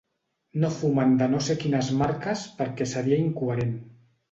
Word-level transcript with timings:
No 0.63 0.71
fumen 0.77 1.13
de 1.19 1.27
no 1.35 1.41
sé 1.49 1.57
quines 1.65 1.93
marques 2.01 2.43
perquè 2.63 2.91
seria 2.97 3.23
incoherent. 3.29 3.79